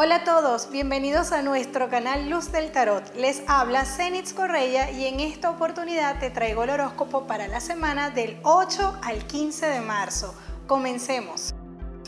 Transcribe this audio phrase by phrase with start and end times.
[0.00, 3.02] Hola a todos, bienvenidos a nuestro canal Luz del Tarot.
[3.16, 8.08] Les habla Zenitz Correia y en esta oportunidad te traigo el horóscopo para la semana
[8.10, 10.36] del 8 al 15 de marzo.
[10.68, 11.52] Comencemos.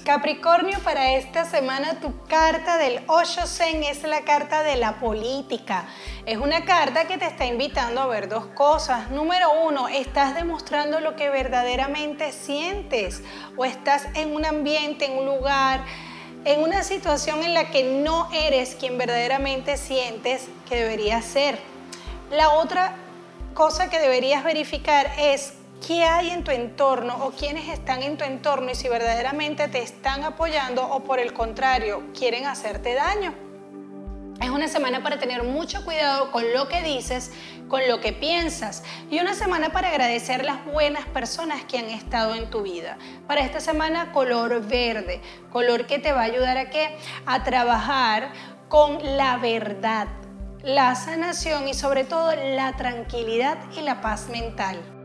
[0.04, 5.87] Capricornio, para esta semana tu carta del 8 Zen es la carta de la política.
[6.27, 9.11] Es una carta que te está invitando a ver dos cosas.
[9.11, 13.25] Número uno, estás demostrando lo que verdaderamente sientes
[13.57, 15.85] o estás en un ambiente, en un lugar
[16.45, 21.59] en una situación en la que no eres quien verdaderamente sientes que deberías ser.
[22.31, 22.95] La otra
[23.55, 25.55] cosa que deberías verificar es
[25.87, 29.83] qué hay en tu entorno o quiénes están en tu entorno y si verdaderamente te
[29.83, 33.50] están apoyando o por el contrario quieren hacerte daño.
[34.41, 37.31] Es una semana para tener mucho cuidado con lo que dices,
[37.69, 42.35] con lo que piensas y una semana para agradecer las buenas personas que han estado
[42.35, 42.97] en tu vida.
[43.27, 45.21] Para esta semana color verde,
[45.53, 46.97] color que te va a ayudar a qué?
[47.27, 48.33] A trabajar
[48.71, 50.09] con la verdad,
[50.62, 55.00] la sanación y sobre todo la tranquilidad y la paz mental.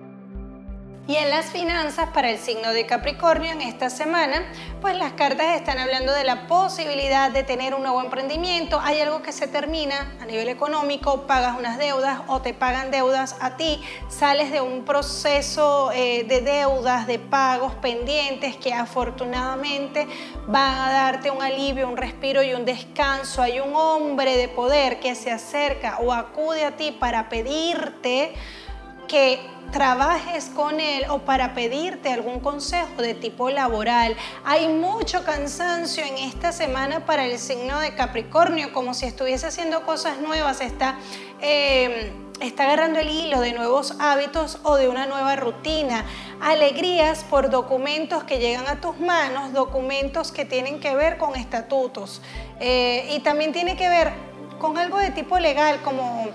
[1.08, 4.42] Y en las finanzas para el signo de Capricornio en esta semana,
[4.82, 8.80] pues las cartas están hablando de la posibilidad de tener un nuevo emprendimiento.
[8.82, 13.36] Hay algo que se termina a nivel económico, pagas unas deudas o te pagan deudas
[13.40, 20.08] a ti, sales de un proceso eh, de deudas, de pagos pendientes que afortunadamente
[20.48, 23.44] van a darte un alivio, un respiro y un descanso.
[23.44, 28.34] Hay un hombre de poder que se acerca o acude a ti para pedirte
[29.08, 29.40] que
[29.72, 34.16] trabajes con él o para pedirte algún consejo de tipo laboral.
[34.44, 39.86] Hay mucho cansancio en esta semana para el signo de Capricornio, como si estuviese haciendo
[39.86, 40.98] cosas nuevas, está...
[41.42, 46.04] Eh, está agarrando el hilo de nuevos hábitos o de una nueva rutina.
[46.42, 52.22] Alegrías por documentos que llegan a tus manos, documentos que tienen que ver con estatutos.
[52.60, 54.12] Eh, y también tiene que ver
[54.60, 56.28] con algo de tipo legal, como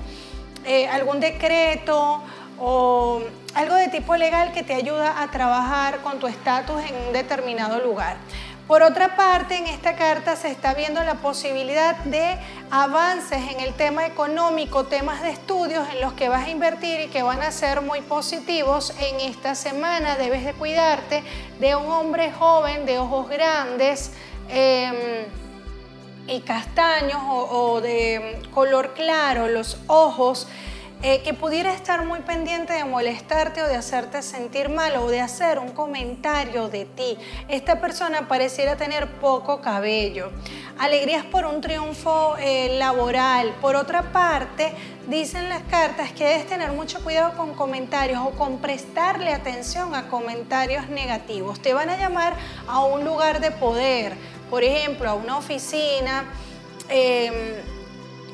[0.64, 2.22] eh, algún decreto
[2.60, 3.22] o
[3.54, 7.80] algo de tipo legal que te ayuda a trabajar con tu estatus en un determinado
[7.80, 8.16] lugar.
[8.70, 12.38] Por otra parte, en esta carta se está viendo la posibilidad de
[12.70, 17.08] avances en el tema económico, temas de estudios en los que vas a invertir y
[17.08, 20.14] que van a ser muy positivos en esta semana.
[20.16, 21.24] Debes de cuidarte
[21.58, 24.12] de un hombre joven, de ojos grandes.
[24.48, 24.94] Em,
[26.28, 30.46] y castaños o de color claro, los ojos,
[31.02, 35.20] eh, que pudiera estar muy pendiente de molestarte o de hacerte sentir mal o de
[35.20, 37.16] hacer un comentario de ti.
[37.48, 40.30] Esta persona pareciera tener poco cabello.
[40.78, 43.54] Alegrías por un triunfo eh, laboral.
[43.62, 44.72] Por otra parte,
[45.08, 50.08] dicen las cartas que debes tener mucho cuidado con comentarios o con prestarle atención a
[50.08, 51.60] comentarios negativos.
[51.60, 52.34] Te van a llamar
[52.68, 54.14] a un lugar de poder,
[54.50, 56.24] por ejemplo, a una oficina.
[56.90, 57.79] Em,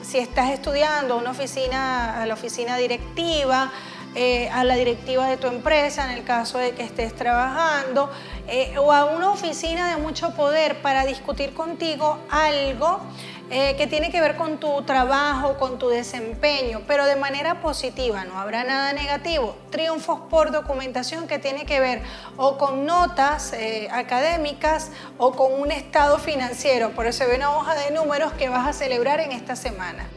[0.06, 3.72] si estás estudiando una oficina, a la oficina directiva,
[4.14, 8.10] eh, a la directiva de tu empresa en el caso de que estés trabajando,
[8.48, 13.00] eh, o a una oficina de mucho poder para discutir contigo algo
[13.48, 18.24] eh, que tiene que ver con tu trabajo, con tu desempeño, pero de manera positiva,
[18.24, 19.56] no habrá nada negativo.
[19.70, 22.02] Triunfos por documentación que tiene que ver
[22.36, 26.90] o con notas eh, académicas o con un estado financiero.
[26.90, 30.08] Por eso ve una hoja de números que vas a celebrar en esta semana.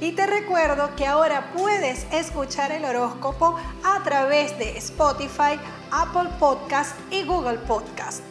[0.00, 5.58] Y te recuerdo que ahora puedes escuchar el horóscopo a través de Spotify,
[5.90, 8.22] Apple Podcast y Google Podcast.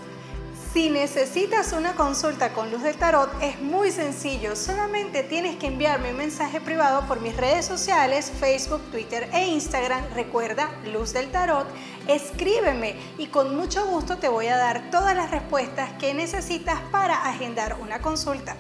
[0.73, 4.55] Si necesitas una consulta con Luz del Tarot, es muy sencillo.
[4.55, 10.03] Solamente tienes que enviarme un mensaje privado por mis redes sociales, Facebook, Twitter e Instagram.
[10.13, 11.67] Recuerda, Luz del Tarot.
[12.07, 17.27] Escríbeme y con mucho gusto te voy a dar todas las respuestas que necesitas para
[17.27, 18.55] agendar una consulta.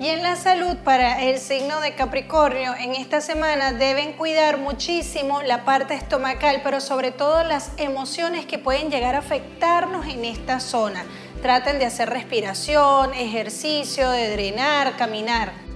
[0.00, 5.42] Y en la salud para el signo de Capricornio, en esta semana deben cuidar muchísimo
[5.42, 10.60] la parte estomacal, pero sobre todo las emociones que pueden llegar a afectarnos en esta
[10.60, 11.04] zona.
[11.42, 15.71] Traten de hacer respiración, ejercicio, de drenar, caminar.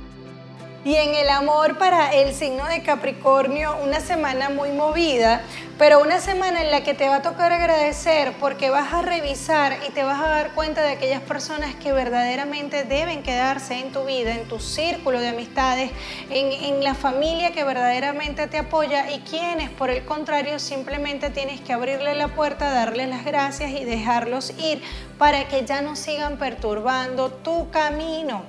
[0.86, 5.42] Y en el amor para el signo de Capricornio, una semana muy movida,
[5.80, 9.78] pero una semana en la que te va a tocar agradecer porque vas a revisar
[9.88, 14.04] y te vas a dar cuenta de aquellas personas que verdaderamente deben quedarse en tu
[14.04, 15.90] vida, en tu círculo de amistades,
[16.30, 21.60] en, en la familia que verdaderamente te apoya y quienes por el contrario simplemente tienes
[21.62, 24.80] que abrirle la puerta, darle las gracias y dejarlos ir
[25.18, 28.44] para que ya no sigan perturbando tu camino.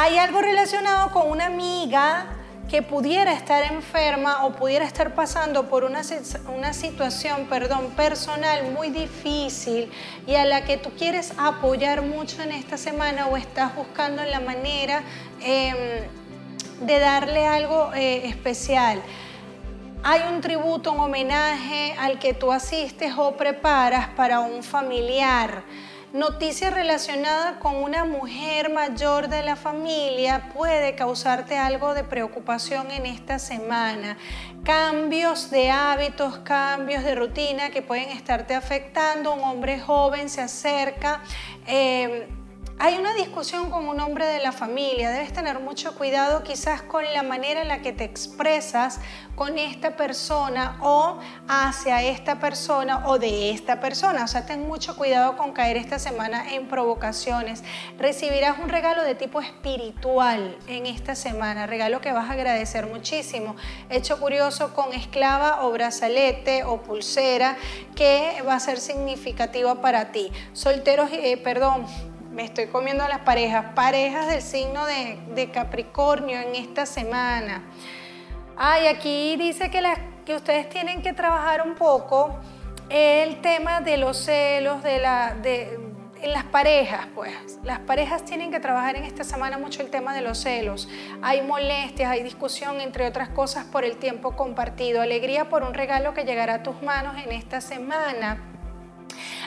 [0.00, 2.26] Hay algo relacionado con una amiga
[2.70, 6.02] que pudiera estar enferma o pudiera estar pasando por una,
[6.56, 9.90] una situación perdón, personal muy difícil
[10.24, 14.38] y a la que tú quieres apoyar mucho en esta semana o estás buscando la
[14.38, 15.02] manera
[15.40, 15.76] em,
[16.80, 19.02] de darle algo eh, especial.
[20.04, 25.64] Hay un tributo, un homenaje al que tú asistes o preparas para un familiar
[26.12, 33.06] noticia relacionada con una mujer mayor de la familia puede causarte algo de preocupación en
[33.06, 34.16] esta semana.
[34.64, 39.32] Cambios de hábitos, cambios de rutina que pueden estarte afectando.
[39.34, 41.22] Un hombre joven se acerca.
[41.66, 42.28] Eh,
[42.80, 47.02] hay una discusión con un hombre de la familia, debes tener mucho cuidado quizás con
[47.12, 49.00] la manera en la que te expresas
[49.34, 54.22] con esta persona o hacia esta persona o de esta persona.
[54.22, 57.64] O sea, ten mucho cuidado con caer esta semana en provocaciones.
[57.98, 63.56] Recibirás un regalo de tipo espiritual en esta semana, regalo que vas a agradecer muchísimo.
[63.90, 67.56] Hecho curioso con esclava o brazalete o pulsera
[67.96, 70.30] que va a ser significativa para ti.
[70.52, 71.86] Solteros, eh, perdón
[72.30, 77.62] me estoy comiendo a las parejas, parejas del signo de, Capricornio en esta semana.
[78.56, 79.82] Ay, aquí dice que,
[80.24, 82.38] que ustedes tienen que trabajar un poco
[82.90, 85.78] el tema de los celos, de la, de,
[86.22, 87.58] en las parejas, pues.
[87.62, 90.88] Las parejas tienen que trabajar en esta semana mucho el tema de los celos.
[91.22, 95.00] Hay molestias, hay discusión, entre otras cosas, por el tiempo compartido.
[95.00, 98.47] Alegría por un regalo que llegará a tus manos en esta semana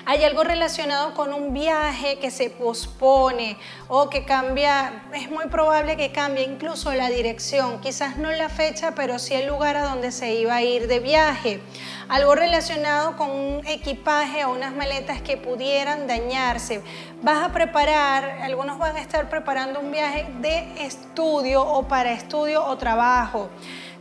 [0.05, 3.57] hay algo relacionado con un viaje que se pospone
[3.87, 8.93] o que cambia, es muy probable que cambie incluso la dirección, quizás no la fecha,
[8.95, 11.61] pero sí el lugar a donde se iba a ir de viaje.
[12.09, 16.81] Algo relacionado con un equipaje o unas maletas que pudieran dañarse.
[17.21, 22.65] Vas a preparar, algunos van a estar preparando un viaje de estudio o para estudio
[22.65, 23.49] o trabajo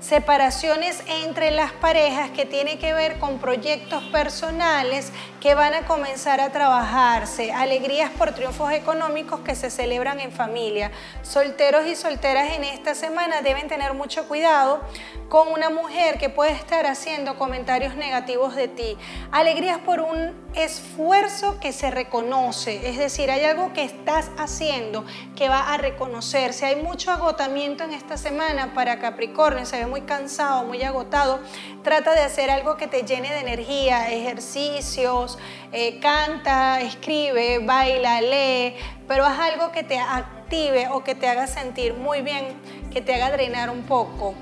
[0.01, 6.41] separaciones entre las parejas que tiene que ver con proyectos personales que van a comenzar
[6.41, 10.91] a trabajarse, alegrías por triunfos económicos que se celebran en familia.
[11.23, 14.81] Solteros y solteras en esta semana deben tener mucho cuidado
[15.29, 18.97] con una mujer que puede estar haciendo comentarios negativos de ti.
[19.31, 25.05] Alegrías por un esfuerzo que se reconoce, es decir, hay algo que estás haciendo
[25.37, 26.67] que va a reconocerse.
[26.67, 31.41] Hay mucho agotamiento en esta semana para Capricornio, se ve muy cansado, muy agotado.
[31.83, 35.39] Trata de hacer algo que te llene de energía, ejercicios,
[35.73, 38.75] eh, canta, escribe, baila, lee,
[39.07, 42.61] pero haz algo que te active o que te haga sentir muy bien,
[42.93, 44.35] que te haga drenar un poco.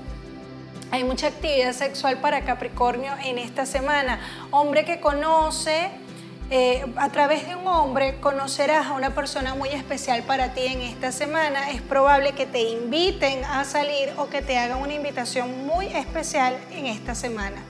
[0.91, 4.19] Hay mucha actividad sexual para Capricornio en esta semana.
[4.49, 5.91] Hombre que conoce,
[6.49, 10.81] eh, a través de un hombre conocerás a una persona muy especial para ti en
[10.81, 11.69] esta semana.
[11.69, 16.57] Es probable que te inviten a salir o que te hagan una invitación muy especial
[16.71, 17.61] en esta semana.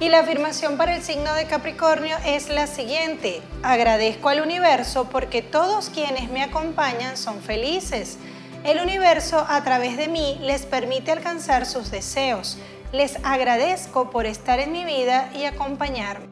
[0.00, 3.42] Y la afirmación para el signo de Capricornio es la siguiente.
[3.62, 8.16] Agradezco al universo porque todos quienes me acompañan son felices.
[8.62, 12.58] El universo a través de mí les permite alcanzar sus deseos.
[12.92, 16.26] Les agradezco por estar en mi vida y acompañarme.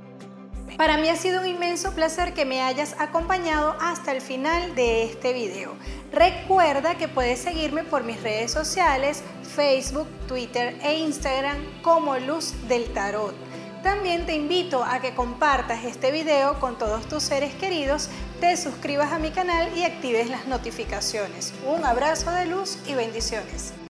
[0.77, 5.05] Para mí ha sido un inmenso placer que me hayas acompañado hasta el final de
[5.05, 5.75] este video.
[6.13, 12.93] Recuerda que puedes seguirme por mis redes sociales, Facebook, Twitter e Instagram como Luz del
[12.93, 13.35] Tarot.
[13.83, 18.11] También te invito a que compartas este video con todos tus seres queridos,
[18.41, 21.53] te suscribas a mi canal y actives las notificaciones.
[21.67, 23.73] Un abrazo de luz y bendiciones.